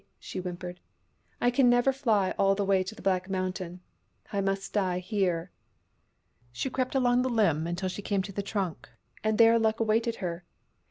[0.17, 0.79] she whimpered."
[1.41, 3.81] I can never fly all the way to the Black Mountain.
[4.33, 5.51] I must die here."
[6.51, 8.89] She crept along the limb until she came to the trunk,
[9.23, 10.43] and there luck awaited her.